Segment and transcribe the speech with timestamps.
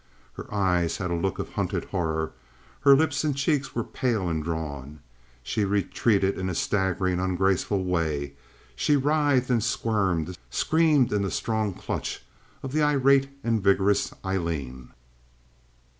[0.33, 2.31] Her eyes had a look of hunted horror,
[2.79, 5.01] her lips and cheeks were pale and drawn.
[5.43, 8.33] She retreated in a staggering, ungraceful way;
[8.75, 12.23] she writhed and squirmed, screaming in the strong clutch
[12.63, 14.89] of the irate and vigorous Aileen.